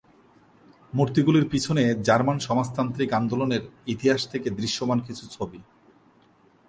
মূর্তিগুলির 0.93 1.45
পিছনে 1.49 1.83
জার্মান 2.03 2.37
সমাজতান্ত্রিক 2.39 3.09
আন্দোলনের 3.13 3.63
ইতিহাস 3.87 4.21
থেকে 4.27 4.47
দৃশ্যমান 4.49 4.99
কিছু 4.99 5.25
ছবি। 5.27 5.59